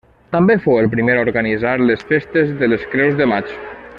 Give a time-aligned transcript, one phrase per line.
[0.35, 3.57] També fou el primer a organitzar les festes de les Creus de Maig.